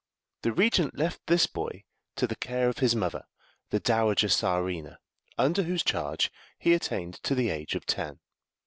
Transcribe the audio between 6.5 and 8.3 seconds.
he attained to the age of ten.